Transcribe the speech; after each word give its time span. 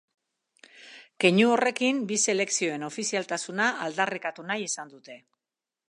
Keinu 1.25 1.51
horrekin 1.57 1.99
bi 2.11 2.17
selekzioen 2.31 2.87
ofizialtasuna 2.89 3.69
aldarrikatu 3.89 4.49
nahi 4.51 4.71
izan 4.71 4.95
dute. 4.97 5.21